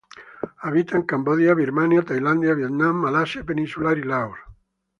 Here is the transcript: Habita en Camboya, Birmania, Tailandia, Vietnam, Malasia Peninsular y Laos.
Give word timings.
Habita 0.61 0.95
en 0.97 1.03
Camboya, 1.03 1.53
Birmania, 1.53 2.01
Tailandia, 2.01 2.55
Vietnam, 2.55 2.95
Malasia 2.95 3.43
Peninsular 3.43 3.95
y 3.99 4.01
Laos. 4.01 4.39